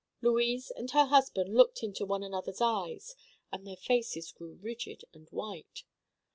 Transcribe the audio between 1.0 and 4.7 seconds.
husband looked into one another's eyes and their faces grew